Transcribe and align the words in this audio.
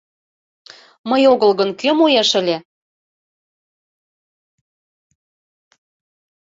Мый 1.09 1.23
огыл 1.33 1.51
гын, 1.59 1.69
кӧ 1.79 1.89
муэш 1.99 2.29
ыле? 2.41 2.57